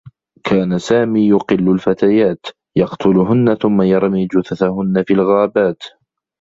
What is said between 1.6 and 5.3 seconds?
الفتيات، يقتلهنّ ثمّ يرمي جثثهنّ في